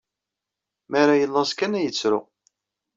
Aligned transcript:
Mi 0.89 0.97
ara 1.01 1.19
yellaẓ 1.21 1.51
kan 1.53 1.77
ay 1.77 1.83
yettru. 1.85 2.19